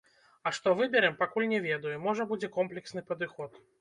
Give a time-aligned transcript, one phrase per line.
[0.49, 3.63] А што выбярэм, пакуль не ведаю, можа, будзе комплексны падыход.